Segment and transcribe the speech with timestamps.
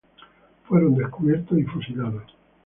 [0.63, 2.23] Fueron descubiertos y fusilados.